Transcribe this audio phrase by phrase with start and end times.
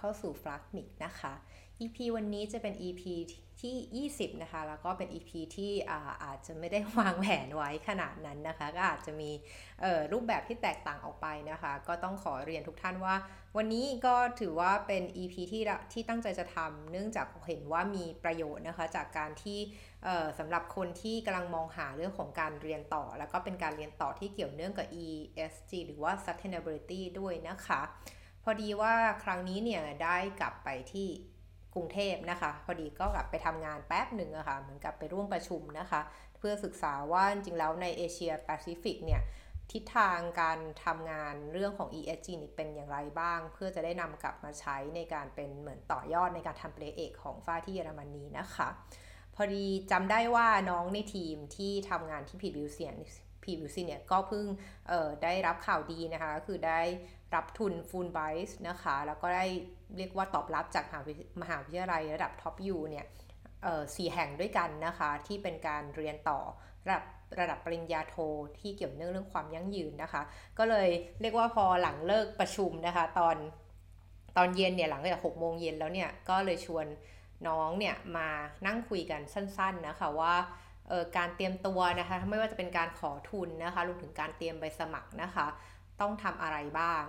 [0.00, 1.32] เข้าสู่ f l u g m i c นะคะ
[1.82, 3.02] EP วันนี้จะเป็น EP
[3.60, 9.30] ที่ 20 นะคะ แล้วก็เป็น EP ที่อาอาจจะไม่ได้วางแผนไว้ขนาดนั้นนะคะ ก็อาจจะมี
[10.12, 13.14] รูปแบบที่แตกต่างออกไปนะคะ ก็ต้องขอเรียนทุกท่านว่า
[13.56, 19.58] วันนี้ก็ถือว่าเป็น EP ที่ที่ตั้งใจจะทำเนื่องจากเห็นว่ามีประโยชน์นะคะ จากการที่
[20.38, 27.82] สำหรับคนที่กำลังมองหาเรื่องของการเรียนต่อ แล้วก็เป็นการเรียนต่อที่เกี่ยวเนื่องกับ ESG หรือว่า sustainability ด้วยนะคะ
[28.42, 28.94] พอดีว่า
[29.24, 31.08] ครั้งนี้เนี่ยได้กลับไปที่
[31.74, 36.00] กรุงเทพนะคะ พอดีก็กลับไปทำงานแป๊บหนึ่งอะค่ะเหมือนกับไปร่วมประชุมนะคะ
[36.38, 39.22] เพื่อศึกษาว่าจริงแล้วในเอเชียแปซิฟิกเนี่ย
[39.72, 48.68] ทิศทางการทำงานเรื่องของ ESG นี่เป็นอย่างไรบ้าง เพื่อจะได้นำกลับมาใช้ในการเป็นเหมือนต่อยอดในการทำโปรเจกต์ของฝ้ายที่เยอรมนีนะคะ
[49.34, 52.96] พอดีจำได้ว่าน้องในทีมที่ทำงานที่ PwC เนี่ย
[53.50, 54.44] PwC เนี่ยก็เพิ่ง
[55.22, 56.80] ได้รับข่าวดีนะคะก็คือได้
[57.34, 59.46] รับทุนฟูลไบส์นะคะ แล้วก็ได้
[59.96, 60.84] เรียกว่าตอบรับจาก
[61.40, 63.06] มหาวิทยาลัยระดับ top U เนี่ย
[63.96, 66.40] สี่แห่งด้วยกันนะคะ ที่เป็นการเรียนต่อ
[66.88, 67.04] ระดับ
[67.40, 68.16] ระดับปริญญาโท
[68.58, 70.22] ที่เกี่ยวเนื่องเรื่องความยั่งยืนนะคะ
[70.58, 70.88] ก็เลย
[71.20, 73.36] เรียกว่าพอหลังเลิกประชุมนะคะ ตอน
[74.36, 76.86] ตอนเย็นเนี่ยหลังจากหกโมงเย็นแล้วเนี่ยก็เลยชวน
[77.48, 78.28] น้องเนี่ยมา
[78.66, 80.34] นั่งคุยกันสั้น ๆนะคะว่า
[81.16, 85.46] การเตรียมตัวนะคะไม่ว่าจะเป็นการขอทุนนะคะรวมถึงการเตรียมใบสมัครนะคะ
[86.00, 87.02] ต้องทำอะไรบ้าง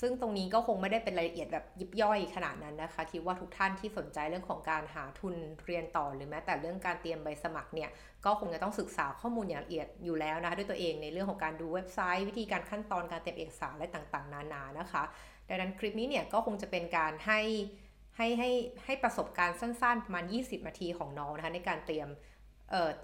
[0.00, 7.90] ซึ่งตรงนี้ก็คงไม่ได้เป็นรายละเอียดแบบยิบย่อยขนาดนั้นนะคะ คิดว่าทุกท่านที่สนใจเรื่องของการหาทุนเรียนต่อหรือแม้แต่เรื่องการเตรียมใบสมัครเนี่ย
[8.24, 15.02] ก็คงจะต้องศึกษาข้อมูลอย่างละเอียดอยู่แล้วนะคะด้วยตัวเองในเรื่องของการดูเว็บไซต์ วิธีการขั้นตอนการเตรียมเอกสารอะต่างๆ นานานะคะ
[15.48, 17.40] ดังนั้นคลิปนี้เนี่ยก็คงจะเป็นการให้
[18.16, 18.50] ให้ให้
[18.84, 22.08] ให้ประสบการณ์สั้นๆประมาณ 20 นาทีของน้องนะคะในการเตรียม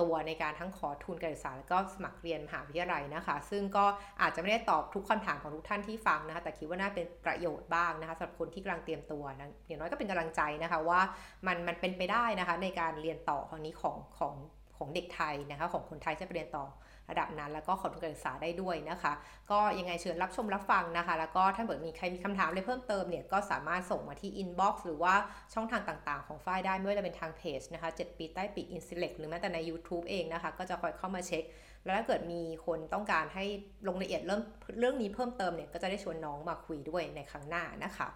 [0.00, 3.84] ตัวในการทั้งขอทุนการศึกษาแล้วก็สมัครเรียนมหาวิทยาลัยนะคะ ซึ่งก็
[4.20, 11.00] อาจจะไม่ได้ตอบทุกคำถามของทุกท่านที่ฟังนะคะ แต่คิดว่าน่าเป็นประโยชน์บ้างนะคะสำหรับคนที่กำลังเตรียมตัวนะอย่างน้อยก็เป็นกำลังใจนะคะว่า
[11.46, 14.34] มันมันเป็นไปได้นะคะในการเรียนต่อครั้งนี้ของของ
[14.76, 16.66] ของเด็กไทยนะคะของคนไทยจะไปเรียนต่อ
[17.12, 19.12] ระดับนั้น แล้วก็ขอทุนการศึกษาได้ด้วยนะคะ
[19.50, 25.14] ก็ยังไงเชิญรับชมรับฟังนะคะ แล้วก็ถ้าเกิดมีใครมีคำถามอะไรเพิ่มเติมเนี่ยก็สามารถส่งมาที่ inbox หรือว่า
[25.54, 31.44] ช่องทางต่างๆ ของฝ้ายได้ไม่ว่าจะเป็นทางเพจนะคะ7ปีใต้ปีก Inselect หรือแม้แต่ใน YouTube เองนะคะ ก็จะคอยเข้ามาเช็ค
[31.84, 33.44] แล้วถ้าเกิดมีคนต้องการให้
[33.88, 34.42] ลงละเอียดเรื่อง
[34.78, 38.08] เรื่องนี้เพิ่มเติมเนี่ยก็จะได้ชวนน้องมาคุยด้วยในครั้งหน้านะคะ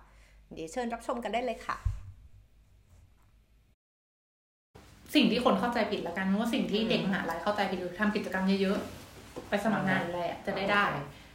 [0.55, 1.77] เดี๋ยวเชิญรับชมกันได้เลยค่ะ
[5.15, 10.87] สิ่งที่คนเข้าใจผิดละกันว่าสิ่งที่เด็กมหาลัยเข้าใจผิดคือทำกิจกรรมเยอะๆ ไปสมัครงานอะไรจะได้ได้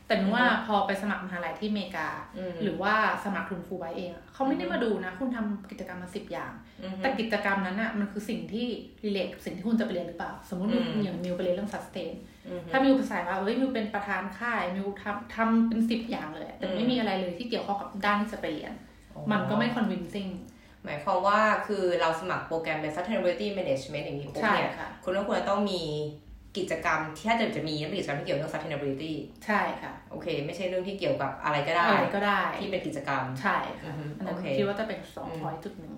[0.08, 2.08] แต่นึกว่าพอไปสมัครมหาลัยที่อเมริกา
[2.64, 2.94] หรือว่า
[3.24, 6.52] สมัครทุนฟูไบเองเขาไม่ได้มาดูนะ คุณทำกิจกรรมมาสิบอย่าง
[6.98, 8.68] แต่กิจกรรมนั้นอะมันคือสิ่งที่
[9.04, 10.70] รีเลทสิ่งที่คุณจะไปเรียนหรือเปล่า สมมติ
[11.04, 12.14] อย่างมิวไปเรียนเรื่องสัสเตน
[12.72, 18.74] ถ้ามิวภาษาว่าเฮ้ยมิวเป็นประธานค่ายมิวทำทำเป็นสิบอย่างเลย แต่ไม่มีอะไรเลยที่เกี่ยวข้องกับด้านที่จะไปเรียน
[19.32, 20.28] มันก็ไม่คอนวินซิ่ง
[20.86, 24.72] หมายความว่าคือเราสมัครโปรแกรมเป็น sustainability management อย่างนี้ปุ๊บเนี่ย
[25.04, 25.84] คุณก็ควรจะต้องมี
[26.60, 29.14] กิจกรรมที่ถ้าจะมีกิจกรรมที่เกี่ยวกับเรื่อง sustainability
[29.46, 35.94] ใช่ค่ะโอเค ไม่ใช่เรื่องที่เกี่ยวกับอะไรก็ได้อะไรก็ได้ที่เป็นกิจกรรมใช่ค่ะอันนั้นคิดว่าจะเป็นสองพอยจุดหนึ่ง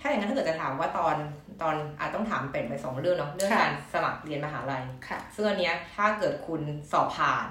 [0.00, 1.16] ถ้าอย่างนั้นถ้าเกิดจะถามว่าตอน
[1.62, 4.84] ตอนอาจต้องถามเป็นไปสองเรื่องเนาะเรื่องการสมัครเรียนมหาลัย
[5.34, 7.48] ซึ่งอันเนี้ยถ้าเกิดคุณสอบผ่าน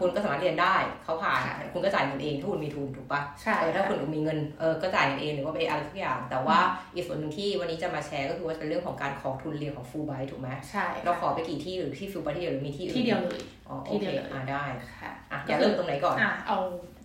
[0.00, 1.40] คุณก็สามารถเรียนได้เขาผ่าน
[1.72, 6.58] คุณก็จ่ายเงินเองถ้าคุณมีทุนถูกปะใช่ถ้าคุณมีเงินเออก็จ่ายเงินเองหรือว่าไปอะไรทุกอย่าง แต่ว่า
[6.94, 14.64] อีกส่วนหนึ่งที่วันนี้จะมาแชร์ก็คือว่าเป็นเรื่องของการขอทุนเรียนของฟูลไบถูกไหมใช่เราขอไปกี่ที่หรือที่ฟูลไบที่เดียวหรือมีที่อื่นที่เดียวเลยอ๋อโอเคอ่าได้
[15.00, 15.12] ค่ะ
[15.48, 16.58] อยากเริ่มตรงไหนก่อนอะเอา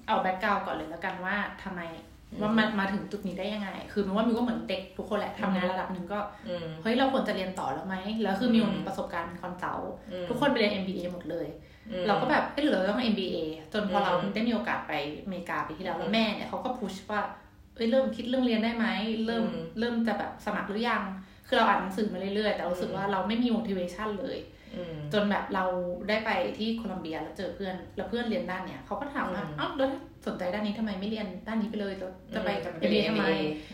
[0.07, 1.81] เอา background ก่อนเลยแล้วกันว่าทำไม
[2.41, 6.19] ว่ามันมาถึงจุดนี้ได้ยังไง คือมิวว่ามิวก็เหมือนเด็กทุกคนแหละทำงานระดับหนึ่งก็
[6.81, 9.93] เฮ้ยเราควรจะเรียนต่อแล้วไหมแล้วคือมิวประสบการณ์เป็น consult
[10.29, 11.47] ทุกคนไปเรียน MBA หมดเลย
[12.07, 13.35] เราก็แบบเอ้หรือเราต้อง MBA
[13.73, 14.91] จนพอเราได้มีโอกาสไป
[15.23, 17.21] อเมริกาไปที่แล้วแล้วแม่เนี่ยเขาก็ push ว่า
[17.75, 18.85] เอ้ยเริ่มคิดเรื่องเรียนได้ไหม
[19.25, 19.45] เริ่ม
[19.79, 21.03] เริ่มจะแบบสมัครหรือยัง
[21.47, 24.37] คือเราอ่านหนังสือมาเรื่อยๆแต่รู้สึกว่าเราไม่มี motivation เลย
[25.13, 25.65] จนแบบเรา
[26.09, 29.89] ได้ไปที่โคลัมเบียแล้วเจอเพื่อนแล้วเพื่อนเรียนด้านเนี้ยเขาก็ถามว่าอ้าวแล้ว
[30.27, 33.25] สนใจด้านนี้ทำไมไม่เรียนด้านนี้ไปเลยจะจะไปกับเรียนทำไม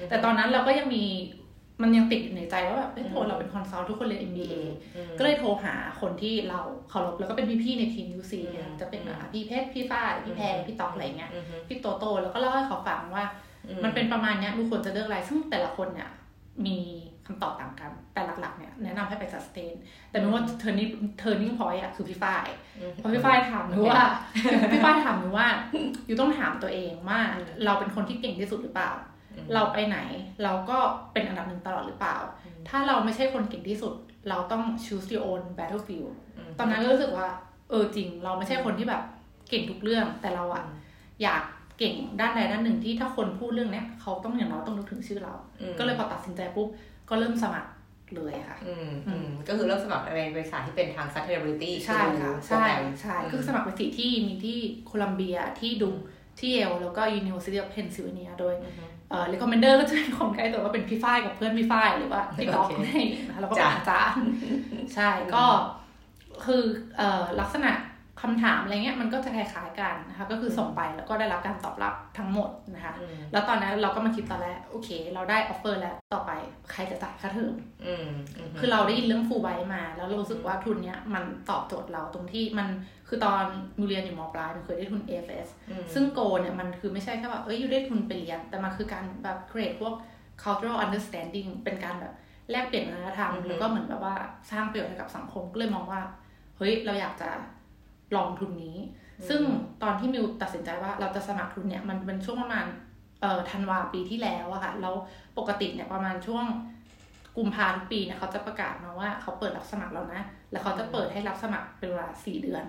[0.10, 1.06] แต่ตอนนั้นเราก็ยังมี
[1.82, 4.54] มันยังติดอยู่ในใจว่าแบบโทรเราเป็น consult ทุกคนเรียน MBA
[5.18, 6.60] ก็เลยโทรหาคนที่เรา
[6.90, 9.02] เคารพแล้วก็เป็นพี่ๆในทีม UC เนี่ยจะเป็น
[9.32, 11.32] พี่เพชรพี่ฝ้ายพี่แพรพี่ตอกอะไรเงี้ย
[11.68, 13.26] พี่โตโตแล้วก็เล่าให้เขาฟังว่า
[13.84, 16.10] มันเป็นประมาณเนี้ยทุกคนจะเลือกอะไรซึ่งแต่ละคนเนี่ย
[16.66, 16.80] มี
[17.28, 19.76] คำตอบต่างกัน แต่หลักๆเนี่ยแนะนำให้ไปสแตน
[20.10, 20.88] แต่ไม่ว่า turning
[21.20, 22.46] turning point อะคือพี่ฝ้าย
[23.02, 24.04] พอพี่ฝ้ายถามหนูว่า
[24.72, 25.48] พี่ฝ้ายถามหนูว่า
[26.06, 27.20] you ต้องถามตัวเองว่า
[27.66, 28.92] เราเป็นคนที่เก่งที่สุดหรือเปล่า
[29.54, 29.98] เราไปไหน
[30.44, 30.78] เราก็
[31.14, 32.18] เป็นอันดับหนึ่งตลอดหรือเปล่า
[32.70, 33.94] ถ้าเราไม่ใช่คนเก่งที่สุด
[34.30, 36.12] เราต้อง choose your own battlefield
[36.60, 37.28] ตอนนั้นก็รู้สึกว่า
[37.70, 39.04] เออจริง เราไม่ใช่คนที่แบบ
[39.50, 40.64] เก่งทุกเรื่อง แต่เราอะ
[41.24, 41.44] อยาก
[41.80, 45.34] เก่งด้านใดด้านหนึ่งที่ถ้าคนพูดเรื่องเนี้ยเขาต้องอย่างน้อยต้องนึกถึงชื่อเรา
[45.78, 46.68] ก็เลยพอตัดสินใจปุ๊บ
[47.12, 47.70] ก็เริ่มสมัคร
[48.16, 52.66] เลยค่ะ อืมอืมก็คือเริ่มสมัครในบริษัทที่เป็นทาง sustainability ใช่ค่ะ ใช่
[53.02, 55.96] ใช่คือสมัครไปสี่ที่มีที่โคลัมเบียที่ดุง
[56.40, 58.56] ที่เยลแล้วก็ University of Pennsylvania โดย
[59.10, 64.16] เอ่อ recommender ก็จะเป็นคนใกล้ตัวว่าเป็นพี่ฝ้ายกับเพื่อนพี่ฝ้ายหรือว่าพี่ก๊อฟให้นะคะแล้วก็เป็นอาจารย์
[64.96, 65.46] ใช่ก็
[66.46, 66.64] คือ
[66.98, 67.72] เอ่อลักษณะ
[68.22, 72.94] คำถามอะไรเงี้ยมันก็จะคล้ายๆกันนะคะก็คือส่งไปแล้วก็ได้รับการตอบรับทั้งหมดนะคะ
[73.32, 76.32] แล้วตอนนั้นเราก็มาคิดตอนแรกโอเค เราได้ offer แล้วต่อไป
[76.72, 77.54] ใครจะจ่ายค่าเทอม
[78.60, 82.68] คือเราได้ยินเรื่องฟูไบมา แล้วเรารู้สึกว่าทุนเนี้ยมันตอบโจทย์เราตรงที่มัน
[83.08, 83.44] คือตอน
[83.80, 85.48] มิวเรียนอยู่มปลายมันเคยได้ทุน AFS
[85.94, 89.94] ซึ่ง goal เนี่ยมันคือไม่ใช่แค่ว่าเอ้ยอยู่ได้ทุนไปเรียนแต่มันคือการแบบ create พวก
[90.44, 92.14] cultural understanding เป็นการแบบ
[92.52, 94.16] แลกเปลี่ยนวัฒนธรรมแล้วก็เหมือนแบบว่า
[94.52, 96.02] สร้างประโยชน์ให้กับสังคมก็เลยมองว่า
[96.58, 97.30] เฮ้ยเราอยากจะ
[98.16, 98.78] ลองทุนนี้
[99.30, 99.42] ซึ่ง
[99.84, 102.66] ตอนที่มิวตัดสินใจว่าเราจะสมัครทุนเนี่ยมันเป็นช่วงประมาณ
[103.22, 104.96] เอ่อธันวาปีที่แล้วอะค่ะแล้ว
[105.38, 106.46] ปกติเนี่ยประมาณช่วง
[107.38, 110.22] กุมภาทุกปีเนี่ยเขาจะประกาศมาว่าเขาเปิดรับสมัครแล้วนะ
[110.52, 112.64] แล้วเขาจะเปิดให้รับสมัครเป็นเวลาสี่เดือน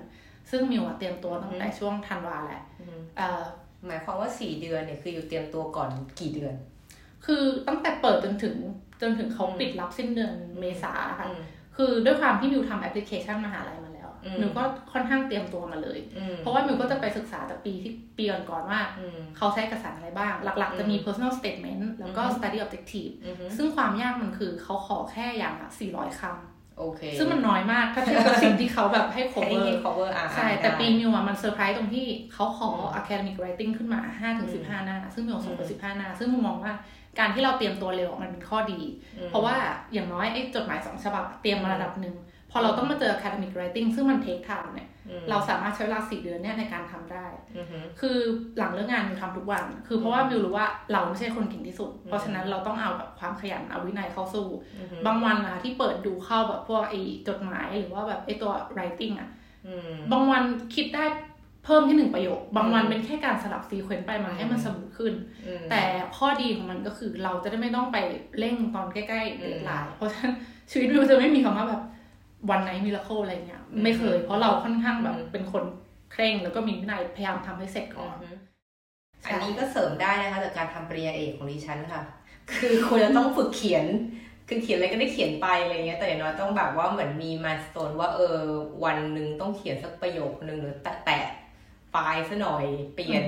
[0.51, 2.63] ซึ่งมิวเตรียมตัวตั้งแต่ช่วงธันวาแหละ
[3.87, 5.89] หมายความว่าสี่เดือนเนี่ยคืออยู่เตรียมตัวก่อน
[6.21, 6.55] กี่เดือน
[7.25, 8.57] คือตั้งแต่เปิดจนถึง
[9.01, 11.29] จนถึงเขาปิดรับสิ้นเดือนเมษาค่ะ
[11.77, 13.92] คือด้วยความที่มิวทำแอปพลิเคชันมหาลัยมา
[14.41, 15.99] มิวก็ค่อนข้างเตรียมตัวมาเลย
[16.39, 18.81] เพราะว่ามิวก็จะไปศึกษาจากปีที่ปีก่อนๆว่า
[19.37, 23.13] เขาใช้เอกสารอะไรบ้าง หลักๆ จะมี personal statement แล้วก็ study objective
[23.57, 32.71] ซึ่งความยากมันคือเขาขอแค่อย่างละ400คำโอเค ซึ่งมันน้อยมากถ้าเทียบกับสิ่งที่เขาแบบให้ cover ใช่ แต่ปีมิวอะมันเซอร์ไพรส์ตรงที่เขาขอ
[33.01, 36.75] academic writing ขึ้นมา5ถึง15 หน้า ซึ่งมิวส่งไป15 หน้า ซึ่งมิวมองว่า
[37.19, 38.81] การที่เราเตรียมตัวเร็วมันเป็นข้อดี
[39.29, 39.57] เพราะว่า
[39.93, 42.15] อย่างน้อยไอ้จดหมายสองฉบับเตรียมมาระดับหนึ่ง
[42.53, 44.89] พอเราต้องมาเจอ academic writing ซึ่งมัน take time เนี่ย
[45.31, 47.27] เราสามารถใช้เวลาสี่เดือนเนี่ยในการทำได้
[48.01, 48.19] คือ
[48.59, 54.47] หลังเลิกงานมิวทำทุกวัน คือเพราะว่ามิวรู้ว่าเราไม่ใช่คนเก่งที่สุด เพราะฉะนั้นเราต้องเอาแบบความขยันเอาวินัยเข้าสู้
[55.07, 59.29] บางวันนะที่เปิดดูเข้าแบบพวกไอ้จดหมายหรือว่าแบบไอ้ตัว writing อะ
[60.13, 60.43] บางวัน
[60.75, 61.05] คิดได้
[61.65, 65.15] เพิ่มที่หนึ่งประโยค บางวันเป็นแค่การสลับ sequence ไปมาให้มัน smooth ขึ้น
[65.71, 65.83] แต่
[66.17, 67.99] ข้อดีของมันก็คือเราจะได้ไม่ต้องไป
[68.39, 70.33] เร่งตอนใกล้ๆ deadline เพราะฉะนั้น
[70.71, 71.83] ชีวิตมิวจะไม่มีคำว่าแบบ
[72.51, 75.65] one night miracle อะไรเงี้ยไม่เคย เพราะเราค่อนข้างแบบเป็นคน
[76.13, 78.17] เคร่งแล้วก็มีวินัยพยายามทำให้เสร็จก่อน
[79.27, 82.03] อันนี้ก็เสริมได้นะคะจากการทำปริญญาเอกของดิฉันค่ะ
[82.59, 83.87] คือคุณจะต้องฝึกเขียน
[84.49, 88.39] คือเขียนอะไรก็ได้เขียนไปอะไรเงี้ย แต่อย่างน้อยต้องแบบว่าเหมือนมี milestone ว่าเออ
[88.85, 91.25] วันหนึ่งต้องเขียนสักประโยคหนึ่งหรือแตะแตะ
[91.91, 92.65] ไฟล์ซะหน่อย
[92.95, 93.25] เปลี่ยน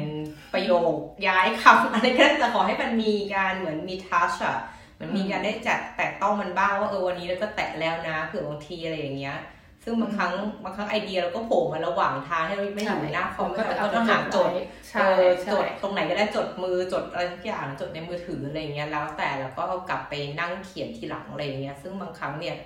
[0.55, 0.93] ประโยค
[1.29, 4.59] ย้ายคำอะไรก็จะขอให้มันมีการเหมือนมีทัชอะ
[5.01, 9.39] มันมีการได้จัดแตะต้องมันบ้างว่าเออวันนี้เราก็แตะแล้วนะเผื่อบางทีอะไรอย่างเงี้ย
[9.85, 10.33] ซึ่งบางครั้ง
[10.65, 13.63] บางครั้งไอเดียเราก็โผล่มาระหว่างทางให้เราไม่อยู่ในหน้าคอมก็
[13.95, 14.51] ต้องหาจด
[14.99, 22.57] เออจดตรงไหนก็ได้จดมือจดอะไรทุกอย่างจดในมือถืออะไรเงี้ยแล้วแต่แล้วก็กลับไปนั่งเขียนทีหลังอะไรเงี้ยซึ่งบางครั้งเนี่ย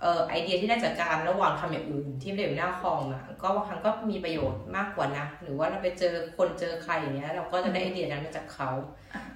[0.00, 8.70] เออไอเดียที่ได้จากการระหว่างทำอย่างอื่น ที่ไม่ได้อยู่หน้าคอมอะก็บางครั้งก็มีประโยชน์มากกว่านะหรือว่าเราไปเจอคนเจอใครอย่างเงี้ยเราก็จะได้ไอเดียนั้นมาจากเขา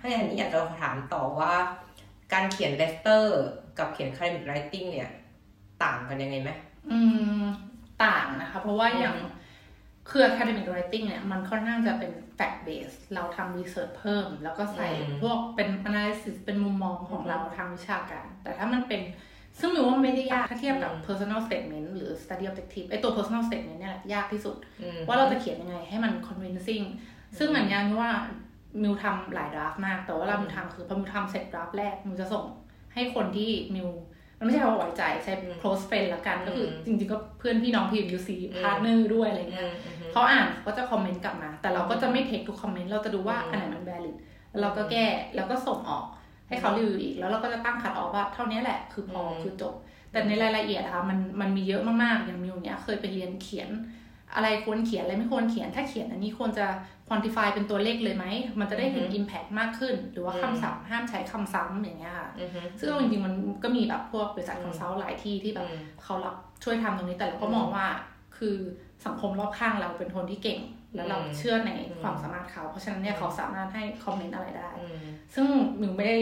[0.00, 1.52] ถ้าอย่างนี้อยากจะถามต่อว่า
[2.32, 3.44] การเขียน letter
[3.78, 5.10] กับเขียน academic writing เนี่ย
[5.82, 6.50] ต่างกันยังไงไหม
[6.90, 6.98] อื
[7.42, 7.44] ม
[8.04, 9.16] ต่างนะคะ เพราะว่าอย่าง
[10.10, 14.88] คือ academic writing เนี่ย มันค่อนข้างจะเป็น fact base เราทำ research เพิ่ม แล้วก็ใส่
[15.22, 19.02] พวกเป็น analysis เป็นมุมมองของเราทางวิชาการ แต่ถ้ามันเป็น
[19.60, 24.56] ซึ่งมิวว่าไม่ได้ยากถ้าเทียบกับ personal statement หรือ study objective ไอ้ตัว personal statement เนี่ยแหละยากที่สุด
[25.06, 26.84] ว่าเราจะเขียนยังไงให้มัน convincing
[27.38, 28.10] ซึ่งอันนี้ว่า
[28.82, 32.44] มิวทำหลาย draft มาก แต่ว่าเรามิวทำคือพอมิวทำเสร็จ draft แรกมิวจะส่ง
[32.94, 33.88] ให้คนที่มิว
[34.38, 39.70] มันไม่ใช่ว่าไว้ใจใช้ close friend ละกันก็คือจริงๆก็เพื่อนพี่น้องทีมยูซี partner ด้วยอะไรเงี้ย
[40.12, 44.16] เขาอ่านเขาจะคอมเมนต์กลับมา แต่เราก็จะไม่ take ทุกคอมเมนต์เราจะดูว่าอันไหนมัน valid
[44.50, 45.06] แล้วเราก็แก้
[45.36, 46.04] แล้วก็ส่งออก
[46.48, 49.74] ให้เขารีวิวอีก แล้วเราก็จะตั้งคัดออกว่าเท่านี้แหละคือพอคือจบ
[50.12, 53.70] แต่ในรายละเอียดนะคะมันมันมีเยอะมากๆอย่างมิวเนี้ยเคยไปเรียนเขียน
[54.34, 56.66] อะไรควรเขียนอะไรไม่ควรเขียน ถ้าเขียนอันนี้ควรจะ
[57.08, 58.26] quantify เป็นตัวเลขเลยไหม
[58.60, 62.30] มันจะได้เห็น impact มากขึ้น หรือว่าคำศัพท์ห้ามใช้คำซ้ำอย่างเงี้ยค่ะ
[62.80, 65.68] ซึ่งจริงๆมันก็มีแบบพวกบริษัทคอนซัลท์หลายที่ที่แบบ
[66.02, 67.86] เขารับช่วยทำตรงนี้แต่เราก็มองว่า
[68.38, 68.56] คือ
[69.06, 70.60] สังคมรอบข้างเราเป็นคนที่เก่ง
[70.94, 74.70] แล้วเราเชื่อในความสามารถเขา เพราะฉะนั้นเนี่ยเขาสามารถให้คอมเมนต์อะไรได้
[75.34, 75.46] ซึ่ง
[75.80, 76.16] มิวไม่ได้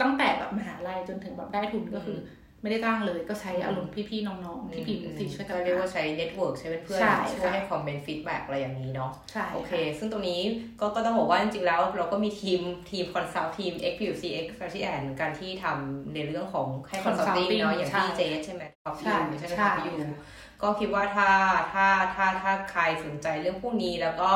[0.00, 2.18] ตั้งแต่แบบมหาลัยจนถึงแบบได้ทุนก็คือ
[2.62, 7.00] ไม่ได้จ้างเลยก็ใช้อารมณ์พี่ๆน้องๆ ที่พิมพ์สิช่วยกันเรียกว่าใช้ network ใช้เป็นเพื่อน
[7.30, 10.40] ช่วยให้คอมเมนต์ feedback อะไรอย่างนี้เนาะใช่โอเค ซึ่งตรงนี้
[10.80, 14.84] ก็ก็ต้องบอกว่าจริงๆแล้ว เราก็มีทีมทีม consult ทีม x p u c x s t r a t e g
[14.86, 19.92] y เหมือนกันที่ทำในเรื่องของให้ consulting เนาะอย่างที่เจใช่ไหมท็อปยูใช่ไหมท็อปยู
[20.62, 21.30] ก็คิดว่าถ้า
[21.72, 24.30] ถ้าถ้าถ้าใครสนใจเรื่องพวกนี้แล้วก็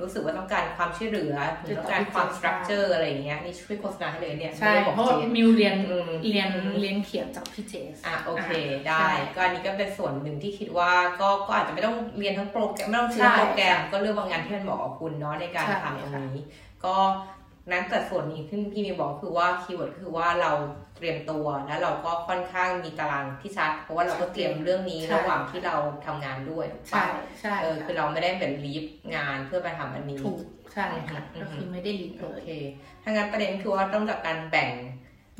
[0.00, 16.44] รู้สึกว่าต้องการความช่วยเหลือหรือต้องการความ structure อะไรอย่างเงี้ยนี่ช่วยโฆษณาให้เลยเนี่ยใช่ไม่ได้บอกเพราะว่าจมิวเรียนอืมเรียนเรียนเขียนจากพี่เจสอะโอเคอะได้ใช่ก็อันนี้ก็เป็นส่วนหนึ่งที่คิดว่าก็ก็อาจจะไม่ต้องเรียนทั้งโปรแกรมไม่ต้องซื้อใช่โปรแกรมก็เลือกบางงานที่มันเหมาะกับคุณเนาะในการใช่ทำตรงนี้
[16.84, 16.96] ก็
[17.70, 20.52] นั้นแต่ส่วนนี้ที่พี่มิวบอกคือว่า keyword คือว่าเรา
[20.96, 28.84] เตรียมตัวแล้วเราก็ค่อนข้างมีตารางที่ชัด เพราะว่าเราก็เตรียมเรื่องนี้ใช่ระหว่างที่เราทำงานด้วยถูกใช่ปะใช่เออคือเราไม่ได้เป็น leave
[29.16, 30.38] งานเพื่อไปทำอันนี้ถูก
[30.72, 32.50] ใช่ค่ะอืมก็คือไม่ได้ leave เลโอเค
[33.02, 34.72] ถ้างั้นประเด็นคือว่าต้องจากการแบ่ง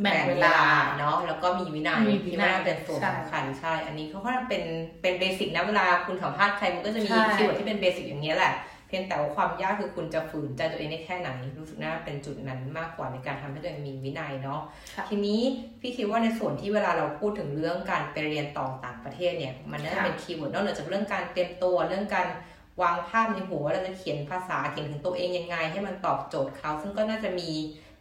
[0.03, 0.57] แบ่งเวลา
[0.99, 4.63] เนาะแล้วก็มีวินัยมีวิที่นัยว่าเป็นส่วนใช่สำคัญใช่ อันนี้เขาก็เป็น
[5.03, 14.61] เป็นเบสิกนะเวลาคุณสัมภาษณ์ใครมันก็จะมีใช่ keyword ที่เป็น basic อย่างนี้แหละเพียงแต่ว่าความยากคือคุณจะฝืนใจตัวเองได้แค่ไหน รู้สึกน่าเป็นจุดนั้นมากกว่าในการทำให้ตัวเองมีวินัยเนาะ
[14.97, 15.41] ค่ะทีนี้
[15.81, 22.29] พี่คิดว่าในส่วนที่เวลาเราพูดถึงเรื่องการไปเรียนต่อต่างประเทศเนี่ย มันน่าจะค่ะเป็น keyword นอกเหนือจากเรื่องการเตรียมตัวเรื่องการ
[22.83, 27.51] วางภาพในหัวว่าเราจะเขียนภาษาเขียนถึงตัวเองยังไง ให้มันตอบโจทย์เขา ซึ่งก็น่าจะมี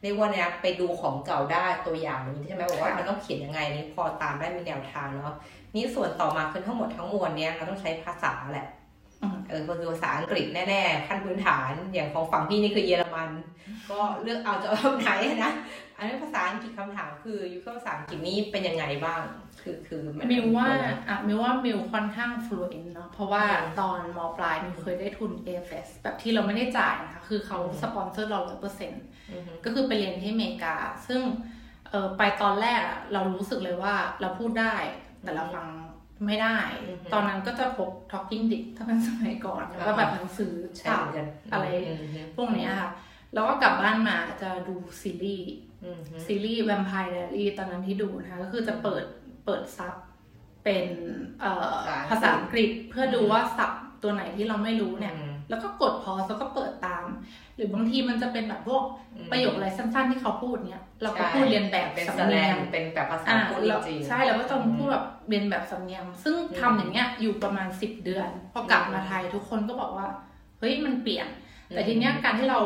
[0.02, 5.36] เรียกว่าเนี่ยไปดูของเก่าได้ตัวอย่างนี้ใช่ไหมบอกว่าค่ะมันต้องเขียนยังไงนี่พอตามได้มีแนวทางเนาะ
[5.76, 8.68] นี่ส่วนต่อมาคือทั้งหมดทั้งมวลเนี่ยเราต้องใช้ภาษาแหละ
[9.54, 13.30] อืมเออก็คือภาษาอังกฤษแน่ๆขั้นพื้นฐานอย่างของฝั่งพี่นี่คือเยอรมัน
[13.92, 15.12] ก็เลือกเอาจะเอาแบบไหน
[15.46, 15.54] นะ
[15.98, 19.22] อันนี้ภาษาอังกฤษคำถามคือยูเข้าภาษาอังกฤษนี่เป็นยังไงบ้าง
[19.62, 20.68] คือคือมันมิวว่า
[21.08, 30.76] อะมิวว่ามิวค่อนข้าง fluent เนาะเพราะว่าอืมตอนมปลายมิวเคยได้ทุน AFS แบบที่เราไม่ได้จ่ายนะคะ คือเขาอืมสปอนเซอร์เราร้อยเปอร์เซ็นต์อือฮึก็คือไปเรียนที่อเมริกา
[31.08, 31.22] ซึ่ง
[31.90, 34.76] เออไปตอนแรกอะเรารู้สึกเลยว่าเราพูดได้
[35.24, 35.66] แต่เราฟัง
[36.28, 42.92] ไม่ได้อือฮึตอนนั้นก็จะพก talking dick ถ้าเป็นสมัยก่อนแล้วก็แบบหนังสือใช่เหมือนกันอะไรอืมฮึพวกเนี้ยค่ะ
[43.34, 45.52] แล้วก็กลับบ้านมาจะดูซีรีส์
[45.84, 49.04] อืมฮึซีรีส์ Vampire Diary ตอนนั้นที่ดูนะคะก็คือจะเปิด
[49.46, 49.96] เปิดซับ
[50.64, 50.88] เป็น
[51.42, 51.76] เอ่อ
[52.10, 57.06] ภาษาอังกฤษเพื่อดูว่าศัพท์ตัวไหนที่เราไม่รู้เนี่ยอืมแล้วก็กดพอแล้วก็เปิดตาม
[57.56, 58.84] หรือบางทีมันจะเป็นแบบพวก
[59.16, 70.08] อืมประโยคอะไรสั้นๆที่เขาพูดเนี่ยเราก็ใช่พูดเรียนแบบเป็นสำแสดเนียงงเป็นแบบภาษาอ่าพูดเราจริงๆใช่เราก็ต้องพูดแบบ เรียนแบบสำเนียง ซึ่งทำอย่างเงี้ยอยู่ประมาณสิบเดือนพอกลับมาไทยทุกคนก็บอกว่า
[70.60, 71.28] เฮ้ยมันเปลี่ยน
[71.70, 72.60] แต่ทีเนี้ยการที่เรา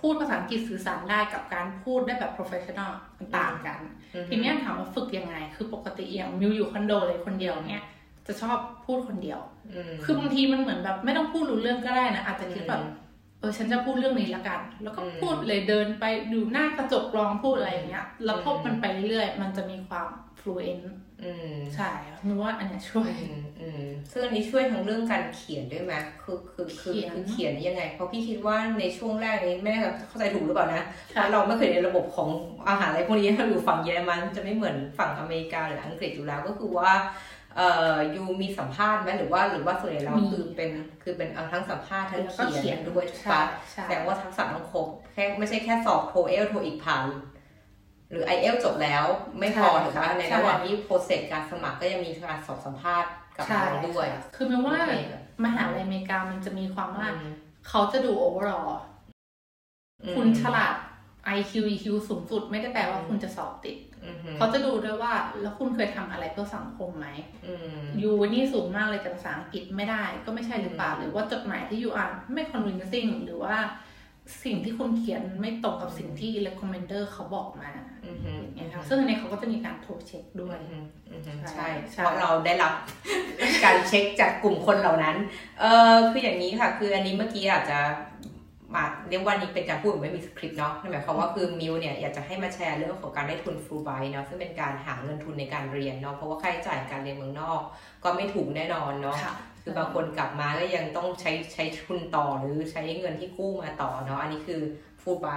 [0.00, 3.78] พูดภาษาอังกฤษสื่อสารได้กับการพูดได้แบบ professional มันต่างกัน
[4.14, 7.84] อืมฮึทีเนี้ยถามว่าฝึกยังไง คือปกติอย่างมิวอยู่คอนโดเลยคนเดียวเนี่ย
[8.26, 9.40] จะชอบพูดคนเดียว
[9.74, 12.92] อืมคือบางทีมันเหมือนแบบไม่ต้องพูดรู้เรื่องก็ได้นะ อาจจะคิดแบบอืม
[13.40, 20.08] เออฉันจะพูดเรื่องนี้ละกัน แล้วก็อืมพูดเลยเดินไปดูหน้ากระจกลองพูดอะไรอย่างเงี้ย แล้วพบอืมมันไปเรื่อยๆ มันจะมีความ
[20.40, 20.96] fluent อืม
[21.76, 21.90] ใช่
[22.26, 32.28] มิวว่าอันเนี้ยช่วยอืมอืมซึ่งอันนี้ช่วยทั้งเรื่องการเขียนด้วยไหมคือคือคือเขียนคือเขียนยังไง เพราะพี่คิดว่าในช่วงแรกนี้ไม่แน่ใจเข้าใจถูกหรือเปล่านะเพค่ะราะเราไม่เคยในระบบของ
[32.68, 36.92] อาหารอะไรพวกนี้ถ้าอยู่ฝั่งเยอรมันจะไม่เหมือนฝั่งอเมริกาหรืออังกฤษอยู่แล้วก็คือว่า
[37.56, 40.70] เอ่อยูมีสัมภาษณ์ไหมหรือว่าหรือว่าส่วนใหญ่เรามีคือเป็น
[41.02, 47.06] คือเป็นเอาทั้งสัมภาษณ์ทั้งแล้วก็เขีเขียยนนด้วยถูกใช่ปะใช่แสดงว่าทักษะต้องครบแค่ไม่ใช่แค่สอบ TOEFL TOEIC ผ่าน
[48.10, 49.04] หรือ i อเอลจบแล้ว
[49.38, 54.94] ไม่พอใช่ถูกปะในใช่ระหว่างที่ process การสมัครก็ยังมีการสอบสัมภาษณ์กับใช่เราด้วย คือมิวว่าโอเค
[55.44, 57.32] มหาลัยอเมริกามันจะมีความว่าอืม
[57.68, 58.70] เขาจะดู overall
[60.02, 60.74] อืมคุณฉลาด
[61.38, 67.06] IQ EQ สูงสุด ไม่ได้แปลว่าคุณจะสอบติดอืมฮึเขาจะดูด้วยว่า แล้วคุณเคยทำอะไรเพื่อสังคมไหม
[67.46, 73.54] อืม you นี่สูงมากเลยแต่ภาษาอังกฤษไม่ได้ ก็ไม่ใช่หรือเปล่าอืมหรือว่าจดหมายที่ you อ่านไม่ convincing หรือว่า
[74.44, 77.70] สิ่งที่คุณเขียนไม่ตรงกับสิ่งที่ recommender เขาบอกมา
[78.06, 80.78] อืมฮึอย่างเงี้ยค่ะซึ่งอันนี้เขาก็จะมีการโทรเช็คด้วยอืมฮึ
[81.10, 82.72] อืมฮึใช่ใช่ใช่เพราะเราได้รับ
[83.64, 85.16] การเช็คจากกลุ่มคนเหล่านั้น
[85.60, 87.78] เออคืออย่างนี้ค่ะ คืออันนี้เมื่อกี้อาจจะ
[88.76, 97.60] มาเรียกว่านี้เป็นการพูดแบบไม่มีสคริปต์เนาะนั่นหมายความว่าคือมิวเนี่ยอยากจะให้มาแชร์เรื่องของการได้ทุนฟูลไบเนาะซึ่งเป็นการหาเงินทุนในการเรียนเนาะเพราะว่าค่าใช้จ่ายการเรียนเมืองนอก
[98.04, 99.18] ก็ไม่ถูกแน่นอนเนาะ
[99.62, 104.60] ค่ะคือบางคนกลับมาก็ยังต้องใช้ใช้ทุนต่อหรือใช้เงินที่กู้มาต่อเนาะอันนี้คือ
[105.02, 105.28] ฟูลไบ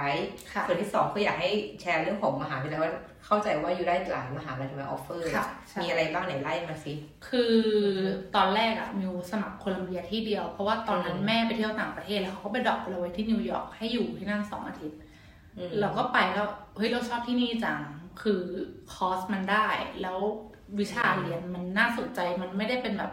[0.52, 1.50] ค่ะส่วนที่สองคืออยากให้
[1.80, 2.92] แชร์เรื่องของมหาวิทยาลัยว่า
[3.26, 6.92] เข้าใจว่า you ได้หลายมหาลัยทำไม offer ค่ะใช่มีอะไรบ้างไหนไล่มาสิ
[7.28, 7.54] คือ
[8.36, 14.98] ตอนแรกอะมิวสมัครโคลัมเบียที่เดียว เพราะว่าตอนนั้นอืมแม่ไปเที่ยวต่างประเทศแล้วเขาก็ไป drop เราไว้ที่นิวยอร์กให้อยู่ที่นั่นสองอาทิตย์
[15.58, 17.80] อืมเราก็ไปแล้วเฮ้ยเราชอบที่นี่จัง
[18.22, 18.42] คือ
[18.94, 19.66] คอร์สมันได้
[20.02, 20.18] แล้ว
[20.80, 23.12] วิชาเรียนมันน่าสนใจมันไม่ได้เป็นแบบ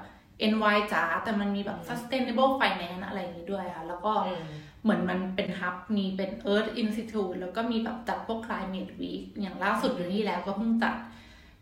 [0.54, 4.44] NY จ๋าแต่มันมีแบบ sustainable finance อะไรอย่างนี้ด้วยค่ะ แล้วก็อืม
[4.84, 10.96] เหมือนมันเป็นฮับมีเป็น Earth Institute แล้วก็มีแบบจัดพวก climate week อย่างล่าสุดอยู่นี่แล้วก็เพิ่งจัด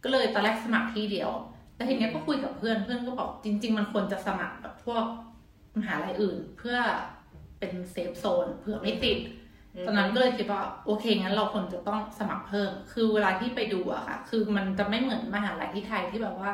[0.03, 1.31] ก็เลยตอนแรกสมัครที่เดียว
[1.75, 5.05] แต่ทีเนี้ยก็คุยกับเพื่อนเพื่อนก็บอกจริง ๆ มันควรจะสมัครแบบพวก
[5.77, 6.77] มหาลัยอื่นเพื่อ
[7.59, 9.19] เป็นเซฟโซนเผื่อไม่ติด
[9.86, 16.51] ตอนนั้นก็เลยคิดว่าโอเคงั้นเราควรจะต้องสมัครเพิ่ม คือเวลาที่ไปดูอะค่ะ คือมันจะไม่เหมือนมหาลัยที่ไทยที่แบบว่า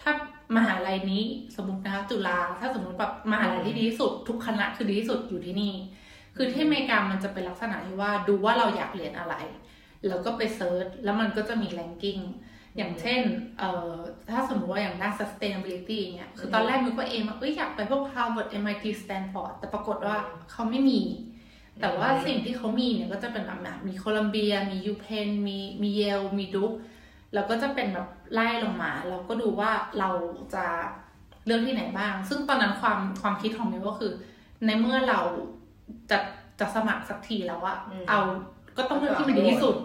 [0.00, 0.12] ถ้า
[0.56, 1.22] มหาลัยนี้
[1.56, 5.74] สมมตินะคะจุฬาถ้าสมมติแบบมหาลัยที่ดีที่สุด ทุกคณะคือดีที่สุดอยู่ที่นี่
[6.36, 9.34] คือที่อเมริกามันจะเป็นลักษณะที่ว่าดูว่าเราอยากเรียนอะไร
[10.08, 12.18] แล้วก็ไป search แล้วมันก็จะมี ranking
[12.76, 13.22] อย่างเช่น
[13.58, 13.94] เอ่อ
[14.30, 20.16] ถ้าสมมติว่าอย่างด้าน sustainability เนี่ยคือตอนแรกมิวก็เองว่าเอ้ยอยากไปพวก Harvard MIT Stanford แต่ปรากฏว่า
[20.50, 21.00] เขาไม่มี
[21.80, 26.72] แต่ว่าสิ่งที่เขามีเนี่ยก็จะเป็นแบบมีโคลัมเบีย มี UPenn มีมีเยลมีดุ๊ก
[27.34, 30.10] แล้วก็จะเป็นแบบไล่ลงมา เราก็ดูว่าเรา
[30.54, 30.64] จะ
[31.46, 34.12] เลือกที่ไหนบ้าง ซึ่งตอนนั้นความความคิดของมิวก็คือ
[34.66, 35.20] ในเมื่อเรา
[36.10, 36.18] จะ
[36.60, 37.76] จะสมัครสักทีแล้วอะ
[38.08, 38.20] เอา
[38.76, 39.76] ก็ต้องเลือกที่มันดีที่สุด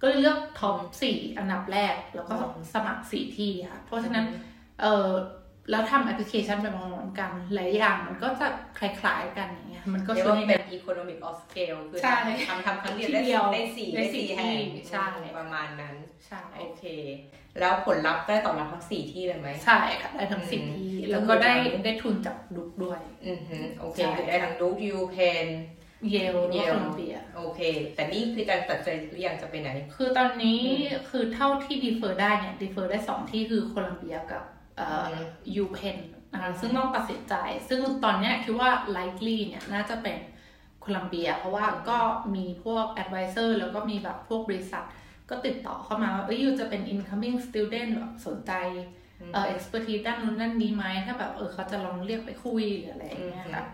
[0.00, 2.34] ก็เลยเลือกท็อปสี่อันดับแรก แล้วก็
[2.74, 4.24] สมัครสี่ที่ค่ะ เพราะฉะนั้น
[4.82, 5.10] เออ
[5.70, 8.46] แล้วทำแอปพลิเคชันไปพร้อมๆกัน หลายอย่างมันก็จะ
[8.78, 12.00] คล้ายๆกันอย่างเงี้ยมันก็ช่วยเป็น economic of scale คือ
[12.48, 13.22] ทำทำครั้งเดียวได้
[13.54, 15.06] ได้สี่ได้สี่แห่งใช่
[15.38, 15.94] ประมาณนั้น
[16.26, 16.84] ใช่โอเค
[17.60, 21.54] แล้วผลลัพธ์ได้ตอบรับทั้งสี่ที่เลยไหมใช่ค่ะได้ทั้งสี่ที่แล้วก็ได้
[21.84, 25.48] ได้ทุนจากดุ๊กด้วย อือฮึโอเคได้ทั้งดุ๊ก UPenn
[26.10, 27.60] เยลโคลัมเบียโอเค
[27.94, 30.60] แต่นี่คือการตัดใจหรือยังจะไปไหน คือตอนนี้
[31.10, 34.42] คือเท่าที่ defer ได้เนี่ย defer ได้สองที่คือโคลัมเบียกับ
[35.56, 35.98] UPenn
[36.32, 37.34] นะคะซึ่งต้องตัดสินใจ
[37.68, 40.18] ซึ่งตอนนี้คิดว่า likely เนี่ยน่าจะเป็น
[40.80, 41.98] โคลัมเบีย เพราะว่าก็
[42.34, 44.84] มีพวก advisor แล้วก็มีแบบพวกบริษัท
[45.30, 48.52] ก็ติดต่อเข้ามาว่าเอ้ยยูจะเป็น incoming student แบบสนใจ
[49.32, 53.64] เอ่อ expertise ด้านนู้นด้านนี้ไหมถ้าแบบเออเขาจะลองเรียกไปคุยหรืออะไรอย่างเงี้ยค่ะ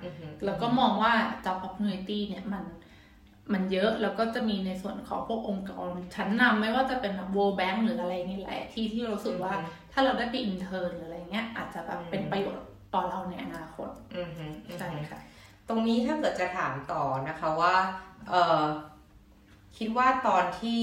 [0.45, 1.13] แล้วก็มองว่า
[1.45, 2.65] job opportunity เนี่ยมัน
[3.53, 9.55] มันเยอะแล้วก็จะมีในส่วนของพวกองค์กรชั้นนำไม่ว่าจะเป็นแบบ World Bank หรืออะไรนี่แหละที่ที่เราสึกว่า
[9.93, 13.89] ถ้าเราได้ไปอินเทอร์หรืออะไรเงี้ยอาจจะแบบเป็นประโยชน์ต่อเราในอนาคต
[14.79, 15.21] ใช่ค่ะ
[15.69, 17.75] ตรงนี้ถ้าเกิดจะถามต่อนะคะว่า
[18.29, 18.63] เออ
[19.77, 20.83] คิดว่าตอนที่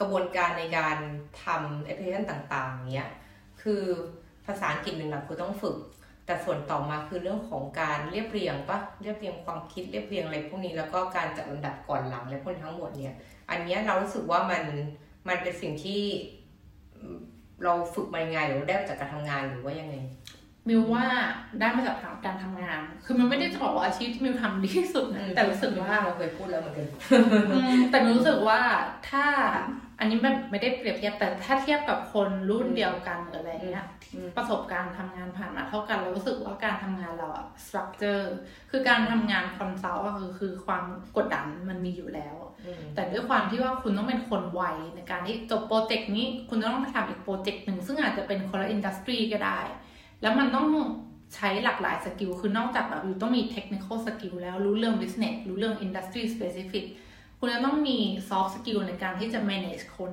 [0.00, 0.96] กระบวนการในการ
[1.44, 3.10] ทำแอปพลิเคชันต่างๆเนี้ย
[3.62, 3.82] คือ
[4.46, 5.76] ภาษาอังกฤษหนึ่งหลักคือต้องฝึก
[6.26, 13.14] แต่ส่วนต่อมาคือเรื่องของการเรียบเรียงปะเรียบเรียงความคิดเรียบเรียงอะไรพวกนี้แล้วก็การจัดลำดับก่อนหลังอะไรพวกทั้งหมดเนี่ย
[13.50, 14.64] อันนี้เรารู้สึกว่ามัน
[15.28, 16.02] มันเป็นสิ่งที่
[17.64, 19.96] เราฝึกมายังไงหรือได้มาจากการทำงานหรือว่ายังไง
[20.68, 21.06] มิวว่า
[21.60, 21.96] ได้มาจาก
[22.26, 26.86] การทำงาน คือมันไม่ได้จะบอกว่าอาชีพที่มิวทำดีที่สุดนะแต่รู้สึกว่าเราเคยพูดแล้วเหมือนกัน
[27.90, 28.60] แต่มิวรู้สึกว่า
[29.08, 29.26] ถ้า
[29.98, 33.86] อันนี้มันไม่ได้เปรียบเทียบแต่ถ้าเทียบกับคนรุ่นเดียวกันหรืออะไรเงี้ย
[34.36, 38.34] ประสบการณ์ทำงานผ่านมาเท่ากันเรารู้สึกว่าการทำงานเราอะสตรัคเจอร์
[38.70, 40.84] คือการทำงาน consult ก็คือคือความ
[41.16, 42.36] กดดันมันมีอยู่แล้ว
[42.94, 44.62] แต่ด้วยความที่ว่าคุณต้องเป็นคนไว
[44.96, 49.60] ในการที่จบ project นี้ คุณต้องไปทำอีก project หนึ่งซึ่งอาจจะเป็นคนละ industry ก็ได้
[50.22, 50.68] แล้วมันต้อง
[51.34, 56.84] ใช้หลากหลาย skill คือนอกจากแบบ you ต้องมี technique skill แล้วรู้เรื่อง business รู้เรื่อง industry specific
[57.38, 60.12] คุณจะต้องมี soft skill ในการที่จะ manage คน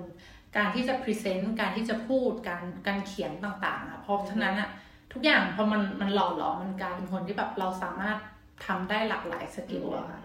[0.58, 4.70] การที่จะ present การที่จะพูด การการเขียนต่างๆอะเพราะฉะนั้นอะ
[5.14, 8.18] ทุกอย่างพอมันมันหล่อหลอมมันกลายเป็นคนที่แบบเราสามารถ
[8.66, 10.20] ทำได้หลากหลายสกิลอะค่ะ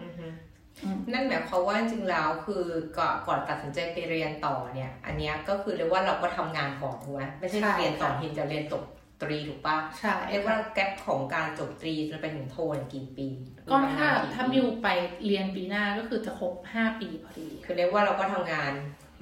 [1.13, 2.63] นั่นหมายความว่าจริงๆแล้วคือ
[2.97, 8.83] ก่อนก่อนตัดสินใจไปเรียนต่อเนี่ย อันนี้ก็คือเรียกว่าเราก็ทำงานก่อนถูกไหมไม่ใช่เรียนต่อทีจะเรียนจบ
[9.21, 13.27] ตรีถูกปะใช่เรียกว่าแกลของการจบตรีจะไปถึงโทนกี่ปี
[13.69, 14.87] ก็ถ้าถ้ามิวไป
[15.25, 18.73] เรียนปีหน้าก็คือจะครบห้าปีพอดี คือเรียกว่าเราก็ทำงาน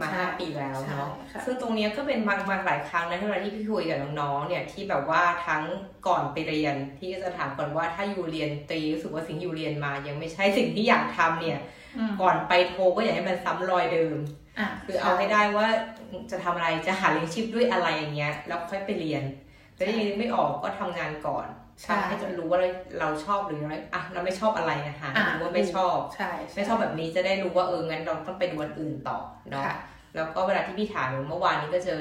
[0.02, 1.10] มาห้าปีแล้วเนาะ
[1.46, 5.64] ซึ่งตรงนี้ก็เป็นบางบางหลายครั้งนะที่เราที่พี่คุยกับน้องๆเนี่ยที่แบบว่าทั้ง
[6.08, 11.60] ก่อนไปเรียนที่จะถามก่อนว่าถ้าอยู่เรียนตรีรู้สึกว่าสิ่งอยู่เรียนมา ยังไม่ใช่สิ่งที่อยากทำเนี่ย
[12.22, 14.18] ก่อนไปโทก็อยากให้มันซ้ำรอยเดิม
[14.86, 15.68] คือเอาให้ได้ว่า
[16.32, 19.24] จะทำอะไรจะหาเลี้ยงชีพด้วยอะไรอย่างเงี้ยแล้วค่อยไปเรียน
[19.76, 21.48] แต่ถ้ายังไม่ออกก็ทำงานก่อน
[21.88, 22.60] ทำให้จนรู้ว่า
[23.00, 29.18] เราชอบหรืออะไรอะเราไม่ชอบอะไรนะคะรู้ว่าไม่ชอบใช่ไม่ชอบแบบนี้จะได้รู้ว่าเอองั้นเราต้องไปดูวันอื่นต่อ
[29.52, 29.64] เนาะ
[30.16, 32.00] แล้วก็เวลาที่พี่ถามเมื่อวานนี้ก็เจอ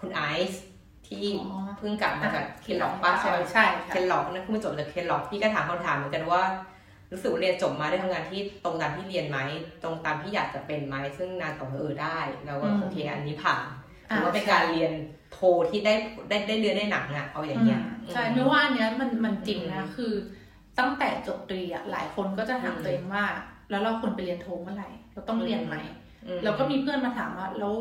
[0.00, 0.62] คุณไอซ์
[1.08, 1.24] ที่
[1.78, 6.42] เพิ่งกลับมาจากเคนล็อกป้าใช่ไหมใช่เคนล็อกนั่นคือไม่จบเลยเคนล็อกพี่ก็ถามคำถามเหมือนกันว่า
[7.12, 9.38] รู้สึกเรียนจบมาได้ทำงานที่ตรงตามที่เรียนไหม
[9.82, 13.64] ตรงตามที่อยากจะเป็นไหมซึ่งนานต่อเออได้แล้วก็โอเคอันนี้ผ่าน
[14.08, 14.92] ถือว่าเป็นการเรียน
[15.32, 15.38] โท
[15.70, 15.94] ที่ได้
[16.28, 17.80] ได้ได้เรียนได้หนังอะเอาอย่างเงี้ย
[18.12, 20.12] ใช่ไม่ว่าอันเนี้ยมันมันจริงนะคือ
[20.78, 23.24] ตั้งแต่จบตรีอะหลายคนก็จะถามตัวเองว่า
[23.70, 25.76] แล้วเราควรไปเรียนโทเมื่อไหร่เราต้องเรียนไหม
[26.44, 27.74] แล้วก็มีเพื่อนมาถามว่าแล้ว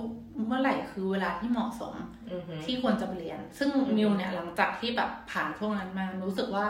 [0.48, 1.94] เมื่อไหร่คือเวลาที่เหมาะสม
[2.66, 6.66] ที่ควรจะไปเรียน ซึ่งมิวเนี่ยหลังจากที่แบบผ่านช่วงนั้นมารู้สึกว่า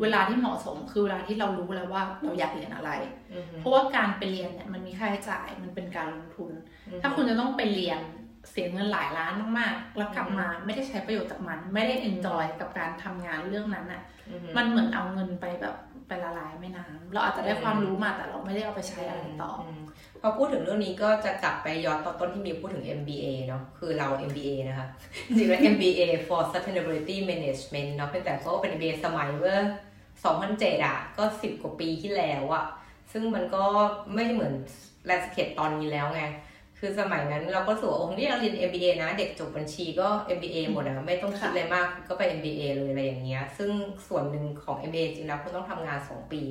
[0.00, 2.90] เวลาที่เหมาะสมคือเวลาที่เรารู้แล้วว่าเราอยากเรียนอะไร
[3.58, 6.52] เพราะว่าการไปเรียนเนี่ยมันมีค่าใช้จ่ายมันเป็นการลงทุน
[7.02, 8.00] ถ้าคุณจะต้องไปเรียน
[8.50, 14.02] เสียเงินหลายล้านมากๆ แล้วกลับมาไม่ได้ใช้ประโยชน์จากมัน ไม่ได้เอนจอยกับการทำงานเรื่องนั้นอะ
[14.56, 15.76] มันเหมือนเอาเงินไปแบบ
[16.08, 19.52] ไปละลายแม่น้ำเราอาจจะได้ความรู้มาแต่เราไม่ได้เอาไปใช้อะไรต่อ
[19.85, 19.85] พ
[20.26, 24.86] อพูดถึงเรื่องนี้ก็จะกลับไปย้อนตอนต้นที่มีพูดถึง MBA เนาะคือเรา MBA นะคะ
[25.26, 29.58] จริงๆแล้ว MBA for Sustainability Management เนาะเป็นแต่ก็เป็น MBA สมัยเมื่อ
[30.22, 32.64] 2007อะก็ 10 กว่าปีที่แล้วอะ
[33.12, 33.64] ซึ่งมันก็
[34.14, 34.54] ไม่เหมือน
[35.06, 36.24] แลนสเคปตอนนี้แล้วไง
[36.78, 43.70] คือสมัยนั้นเราก็สูว่าโอ้ที่เราเรียน MBA นะ เด็กจบบัญชีก็ MBA หมดอะไม่ต้องคิดอะไรมากก็ไป MBA เลยอะไรอย่างเงี้ย ซึ่ง
[44.08, 46.42] ส่วนหนึ่งของ MBA จริงแล้วคุณต้องทำงาน 2 ปี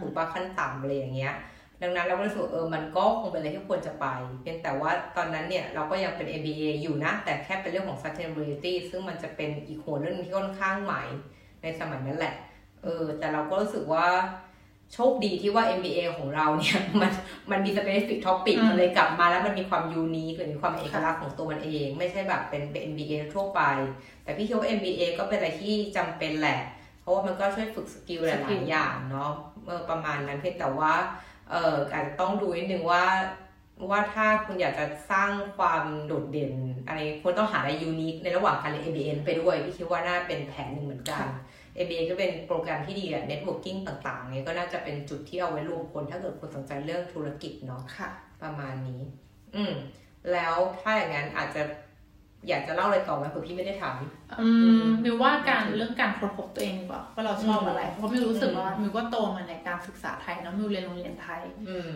[0.00, 1.34] ถูกปะขั้นต่ำอะไรอย่างเงี้ย
[1.82, 4.06] ดังนั้นเราก็รู้สึกเออมันก็คงเป็นอะไรที่ควรจะไป
[4.40, 11.02] เพียงแต่ว่าตอนนั้นเนี่ยเราก็ยังเป็น MBA อยู่นะ แต่แค่เป็นเรื่องของ sustainability ซึ่งมันจะเป็นอีกหัวเรื่องที่ค่อนข้างใหม่
[11.62, 12.34] ในสมัยนั้นแหละ
[12.82, 14.06] เออ แต่เราก็รู้สึกว่า
[14.94, 17.12] โชคดีที่ว่า MBA ของเราเนี่ย มัน
[17.50, 23.60] มันมี specific topic มันเลยกลับมาแล้วมันมีความยูนิคหรือมีความเอกลักษณ์ของตัวมันเอง ไม่ใช่แบบเป็นเป็น MBA ทั่วไป
[24.22, 26.60] แต่พี่คิดว่า MBA ก็เป็นอะไรที่จำเป็นแหละ
[27.00, 29.30] เพราะว่ามันก็ช่วยฝึกสกิลหลายๆอย่างเนาะ
[29.64, 30.92] เมื่อประมาณนั้นเพียงแต่ว่า
[31.50, 33.04] เอออาจจะต้องดูนิดนึงว่า
[33.90, 36.52] ว่าถ้าคุณอยากจะสร้างความโดดเด่น
[36.86, 41.26] อะไรคุณต้องหาอะไรยูนิคในระหว่างการเรียน MBA ไปด้วยพี่คิดว่าน่าเป็นแผนหนึ่งเหมือนกัน
[41.84, 48.08] MBA ก็เป็นโปรแกรมที่ดีอะ networking ต่างๆเนี่ยก็น่าจะเป็นจุดที่เอาไว้รวมคน ถ้าเกิดคนสนใจเรื่องธุรกิจเนาะะ
[48.42, 49.00] ประมาณนี้
[49.56, 49.72] อืม
[50.32, 51.62] แล้วถ้าอย่างนั้นอาจจะ
[52.48, 53.94] อยากจะเล่าอะไรต่อไหมเผื่อพี่ไม่ได้ถาม
[54.40, 54.48] อื
[54.82, 61.42] มมิวว่าการเรื่องการค้นพบตัวเองดีกว่าว่าเราชอบอะไร เพราะมิวรู้สึกว่ามิวก็โตมาในการศึกษาไทยเนาะมิวเรียนโรงเรียนไทย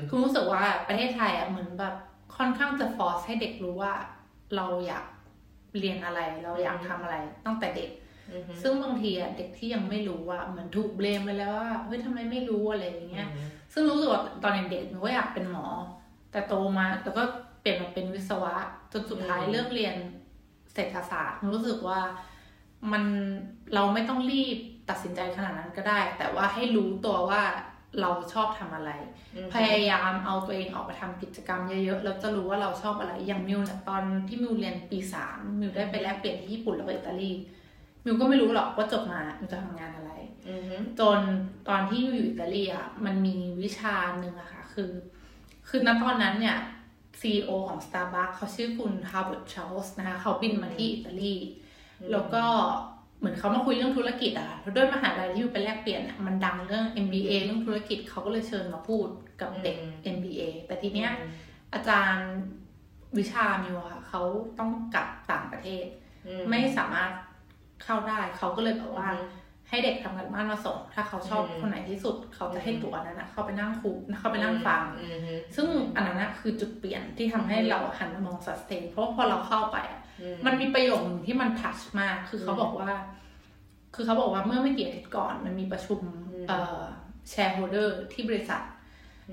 [0.09, 1.95] คือรู้สึกว่าประเทศไทยอะเหมือนแบบ
[2.37, 3.93] ค่อนข้างจะฟอร์สให้เด็กรู้ว่า
[4.57, 5.05] เราอยาก
[5.79, 7.91] เรียนอะไรเราอยากทำอะไรตั้งแต่เด็ก
[8.63, 13.29] ซึ่งบางทีอะเด็กที่ยังไม่รู้ว่าเหมือนถูกเบลมไปแล้วว่าเฮ้ยทำไมไม่รู้อะไรอย่างเงี้ย
[13.73, 15.67] ซึ่งรู้สึกว่าตอนเด็กๆมิวก็อยากเป็นหมอ
[16.33, 17.23] แต่โตมาแล้วก็
[17.61, 18.55] เปลี่ยนมาเป็นวิศวะ
[18.93, 19.95] จนสุดท้ายเลือกเรียน
[20.75, 22.01] เศรษฐศาสตร์รู้สึกว่า
[22.93, 23.05] มัน
[23.75, 24.59] เราไม่ต้องรีบ
[24.91, 27.43] ตัดสินใจขนาดนั้นก็ได้ แต่ว่าให้รู้ตัวว่า
[28.01, 28.91] เราชอบทำอะไร
[29.55, 37.31] พยายามเอาตัวเองออกไปทำกิจกรรมเยอะๆแล้วจะรู้ว่าเราชอบอะไรอย่างมิวเนี่ยตอนที่มิวเรียนปีสามมิวได้ไปแลกเปลี่ยนที่ญี่ปุ่นแล้วก็อิตาลี
[38.05, 40.13] มิวก็ไม่รู้หรอกว่าจบมามิวจะทำงานอะไร
[41.01, 41.21] จน
[41.69, 44.91] ตอนที่มิวอยู่อิตาลีอะมันมีวิชาหนึ่งอะค่ะ คือ
[45.69, 46.57] คือณตอนนั้นเนี่ย
[47.21, 51.35] CEO ของ Starbucks เขาชื่อคุณ Howard Schultz นะคะเขาบินมาที่อิตาลี
[52.13, 52.45] แล้วก็
[53.19, 59.09] เหมือนเขามาคุยเรื่องธุรกิจอะแล้วด้วยมหาลัยที่อยู่ไปแลกเปลี่ยนเนี่ยมันดังเรื่อง MBA เรื่องธุรกิจเขาก็เลยเชิญมาพูด
[59.41, 59.77] กับเด็ก
[60.17, 61.11] MBA แต่ทีเนี้ย
[61.75, 62.31] อาจารย์
[63.19, 64.23] วิชามิวค่ะเขา
[64.59, 65.85] ต้องกลับต่างประเทศ
[66.51, 67.13] ไม่สามารถ
[67.85, 69.11] เข้าได้เขาก็เลยบอกว่า
[69.71, 74.85] ให้เด็กทำกันบ้านมาส่ง ถ้าเขาชอบคนไหนที่สุด เขาจะให้ตัวนั้นนะเข้าไปนั่งคุเข้าไปนั่งฟัง
[75.57, 79.79] ซึ่งอันนั้นนะคือจุดเปลี่ยนที่ทำให้เราหันมามองสัสเตนเพราะพอเราเข้าไป
[80.47, 82.91] มันมีประโยคที่มันทัชมาก คือเขาบอกว่า
[83.95, 86.01] คือเขาบอกว่าเมื่อไม่กี่อาทิตย์ก่อนมันมีประชุม
[86.49, 86.81] เอ่อ
[87.31, 88.63] แชร์โฮเดอร์ที่บริษัท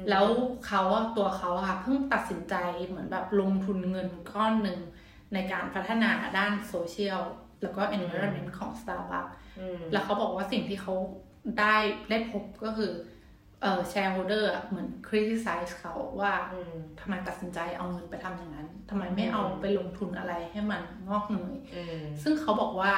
[0.09, 0.25] แล้ว
[0.67, 0.81] เขา
[1.17, 2.55] ตัวเขาค่ะเพิ่งตัดสินใจ
[2.87, 4.79] เหมือนแบบลงทุนเงินก้อนหนึ่ง
[5.33, 7.21] ในการพัฒนาด้านโซเชียล
[7.61, 9.33] แล้วก็ environment ของ Starbucks
[9.91, 10.95] แล้วเขาบอกว่าสิ่งที่เขา
[11.59, 11.75] ได้
[12.09, 12.91] ได้พบก็คือ
[13.61, 16.33] เออ shareholder เหมือน criticize เขาว่า
[16.99, 21.55] ทำไมตัดสินใจเอาเงินไปทำอย่างนั้นทำไมไม่เอาไปลงทุนอะไรให้มันงอกเงย
[22.23, 22.93] ซึ่งเขาบอกว่า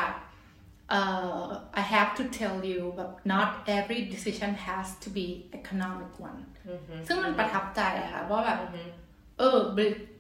[1.00, 1.45] uh,
[1.82, 5.28] I have to tell you แบบ not every decision has to be
[5.60, 6.41] economic one
[7.08, 8.60] ซึ่งมันประทับใจอะค่ะว่าแบบ
[9.39, 9.58] เออ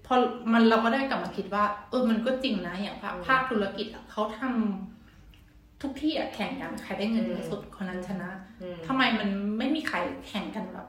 [0.05, 0.15] พอ
[0.53, 2.97] มันเราก็ได้กลับมาคิดว่า เออมันก็จริงนะอย่าง
[3.27, 4.98] ภาคธุรกิจเขาทำ
[5.81, 8.29] ทุกที่อะแข่งกันใครได้เงินเยอะสุดคนนั้นชนะ
[8.87, 10.87] ทำไมมันไม่มีใครแข่งกันแบบ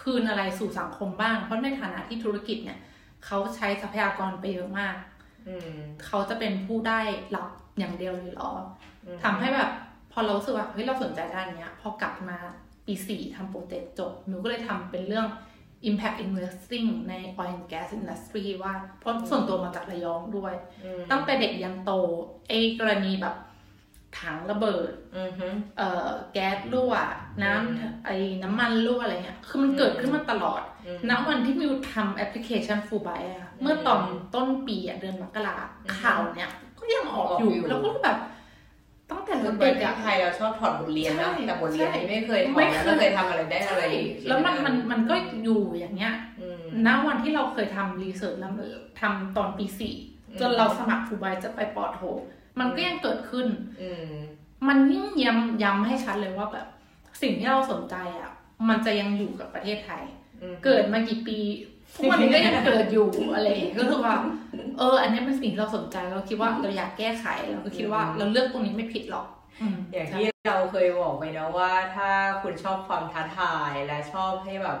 [0.00, 2.78] คืนอะไรสู่สังคมบ้าง เพราะในฐานะที่ธุรกิจเนี่ย
[3.24, 4.96] เขาใช้ทรัพยากรไปเยอะมาก
[6.06, 7.00] เขาจะเป็นผู้ได้
[7.36, 8.50] รับอย่างเดียวเลยหรอ
[9.22, 9.70] ทำให้แบบ
[10.12, 12.38] พอเรารู้สึกว่าเฮ้ยเราสนใจด้านเนี้ย พอกลับมา
[12.86, 15.26] ปีสี่ทำ project จบหนูก็เลยทำเป็นเรื่อง
[15.88, 17.12] impact investing ใน
[17.42, 20.54] oil and gas industry ว่าเพราะส่วนตัวมาจากระยองด้วย
[21.10, 21.90] ตั้งแต่เด็กยันโต
[22.48, 23.34] ไอ้กรณีแบบ
[24.20, 24.90] ถังระเบิด
[25.78, 26.92] เอ่อแก๊สรั่ว
[27.42, 30.62] น้ำไอ้น้ำมันรั่วอะไรเงี้ย คือมันเกิดขึ้นมาตลอด
[31.10, 34.00] ณวันที่มิวทำแอปพลิเคชันฟูไบอะเมื่อตอน
[34.34, 35.56] ต้นปีอะเดือนมกรา
[36.00, 38.18] ข่าวเนี้ยก็ยังออกอยู่ แล้วก็แบบ
[39.10, 42.66] ตั้งแต่เด็กอะไทยเราชอบถอดบทเรียนนะแต่บทเรียนนี้ไม่เคยถอดไม่
[42.98, 43.84] เคยทำอะไรได้อะไร
[44.26, 46.14] แล้วมันมันมันก็อยู่อย่างเงี้ย
[46.86, 48.52] ณวันที่เราเคยทำรีเสิร์ชแล้ว
[49.00, 49.94] ทำตอนปีสี่
[50.40, 52.02] จนเราสมัครฟูไบจะไปปอดโท
[52.58, 53.46] มันก็ยังเกิดขึ้น
[54.68, 56.66] มันยิ่งย้ำย้ำให้ชัดเลยว่าแบบ
[57.22, 58.32] สิ่งที่เราสนใจอะ
[58.68, 60.04] มันจะยังอยู่กับประเทศไทย
[60.64, 61.38] เกิดมากี่ปี
[61.96, 63.46] ทุกวันนี้ก็ยังเกิดอยู่อะไร
[63.78, 64.16] ก็คือว่า
[64.78, 69.26] เออ อันนี้เป็นสิ่งที่เราสนใจเราคิดว่าเราอยากแก้ไขเราก็คิดว่าเราเลือกตรงนี้ไม่ผิดหรอก
[69.92, 72.10] อย่างที่เราเคยบอกไปนะว่า ถ้า
[72.42, 74.78] คุณชอบความท้าทายและชอบให้แบบ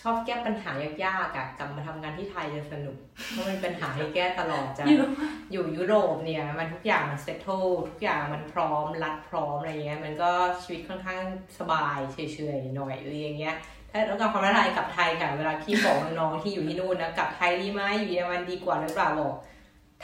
[0.00, 0.70] ชอบแก้ปัญหา
[1.04, 2.96] ยากๆอะกลับมาทำงานที่ไทยจะสนุก
[3.30, 4.84] เพราะมันปัญหาให้แก้ตลอดจะ
[5.52, 7.48] อยู่ยุโรปเนี่ย มันทุกอย่างมันเซตโต
[7.88, 10.30] ทุกอย่างมันพร้อมรัดพร้อมอะไรเงี้ยมันก็
[10.62, 11.22] ชีวิตค่อนข้าง
[11.58, 12.18] สบายเฉ
[12.56, 13.56] ยๆหน่อยอะไรอย่างเงี้ย
[13.90, 19.34] ถ้าต้องการความท้าทายกลับไทยค่ะ เวลาพี่บอกน้องๆที่อยู่ที่นู่นนะกลับไทยดีไหมอยู่เยอรมันดีกว่าหรือเปล่าบอก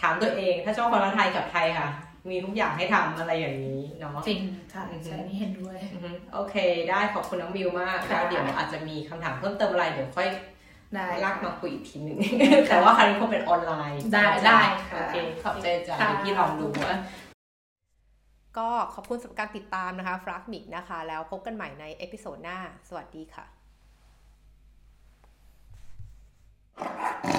[0.00, 1.88] ถามตัวเอง ถ้าชอบความท้าทายกลับไทยค่ะ
[2.30, 4.40] มีทุกอย่างให้ทำอะไรอย่างนี้เนาะจริง
[4.74, 5.78] ค่ะใช่นี่เห็นด้วย
[6.34, 6.56] โอเค
[6.90, 10.28] ได้ขอบคุณน้องบิวมากแล้วเดี๋ยวอาจจะมีคำถามเพิ่มเติมอะไรเดี๋ยวค่อย
[10.94, 12.18] ได้ลากมาคุยอีกทีหนึ่ง
[12.68, 14.60] แต่ว่าครั้งนี้คงเป็นออนไลน์ ได้ได้
[14.94, 16.94] โอเคขอบใจจ้ะที่ลองดูว่า
[18.58, 22.58] ก็ขอบคุณสำหรับการติดตามนะคะฟลักมิกนะคะ แล้วพบกันใหม่ในเอพิโซดหน้า
[22.88, 23.42] สวัสดีค่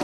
[0.00, 0.03] ะ